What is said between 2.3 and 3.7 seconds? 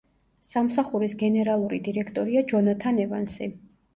ჯონათან ევანსი.